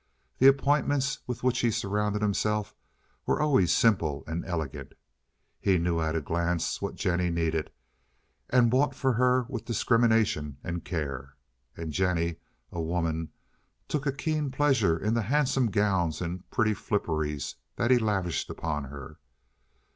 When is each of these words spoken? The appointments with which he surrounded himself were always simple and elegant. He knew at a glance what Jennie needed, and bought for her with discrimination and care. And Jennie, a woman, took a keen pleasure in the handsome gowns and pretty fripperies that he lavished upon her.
The 0.39 0.47
appointments 0.47 1.19
with 1.27 1.43
which 1.43 1.59
he 1.59 1.69
surrounded 1.69 2.23
himself 2.23 2.73
were 3.27 3.39
always 3.39 3.71
simple 3.71 4.23
and 4.25 4.43
elegant. 4.45 4.93
He 5.59 5.77
knew 5.77 5.99
at 5.99 6.15
a 6.15 6.21
glance 6.21 6.81
what 6.81 6.95
Jennie 6.95 7.29
needed, 7.29 7.69
and 8.49 8.71
bought 8.71 8.95
for 8.95 9.13
her 9.13 9.43
with 9.47 9.65
discrimination 9.65 10.57
and 10.63 10.83
care. 10.83 11.35
And 11.77 11.91
Jennie, 11.91 12.37
a 12.71 12.81
woman, 12.81 13.29
took 13.87 14.07
a 14.07 14.11
keen 14.11 14.49
pleasure 14.49 14.97
in 14.97 15.13
the 15.13 15.21
handsome 15.21 15.69
gowns 15.69 16.19
and 16.19 16.49
pretty 16.49 16.73
fripperies 16.73 17.53
that 17.75 17.91
he 17.91 17.99
lavished 17.99 18.49
upon 18.49 18.85
her. 18.85 19.19